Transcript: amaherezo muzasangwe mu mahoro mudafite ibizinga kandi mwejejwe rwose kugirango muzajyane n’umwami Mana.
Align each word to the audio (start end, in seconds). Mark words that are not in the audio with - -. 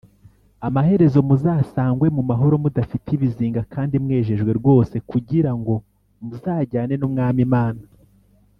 amaherezo 0.67 1.19
muzasangwe 1.27 2.07
mu 2.15 2.23
mahoro 2.29 2.55
mudafite 2.63 3.07
ibizinga 3.17 3.61
kandi 3.73 3.95
mwejejwe 4.03 4.51
rwose 4.59 4.95
kugirango 5.09 5.73
muzajyane 6.27 6.95
n’umwami 6.97 7.43
Mana. 7.55 7.83